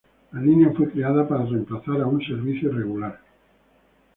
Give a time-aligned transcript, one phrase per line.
[0.31, 3.19] La línea fue creada para reemplazar a un servicio irregular.